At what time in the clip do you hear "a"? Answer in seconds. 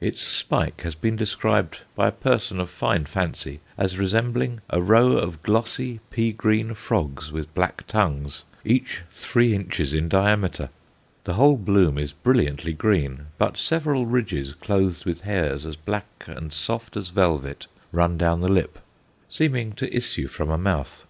2.08-2.10, 4.70-4.80, 20.48-20.56